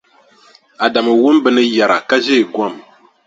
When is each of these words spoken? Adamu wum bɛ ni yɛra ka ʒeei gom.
Adamu 0.85 1.11
wum 1.21 1.37
bɛ 1.43 1.49
ni 1.55 1.63
yɛra 1.75 1.97
ka 2.09 2.17
ʒeei 2.25 2.43
gom. 2.53 2.73